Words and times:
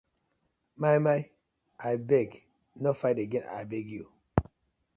Maymay 0.81 1.21
abeg 1.89 2.29
no 2.81 2.91
fight 2.99 3.19
again 3.25 3.45
abeg 3.59 3.87
yu. 3.95 4.05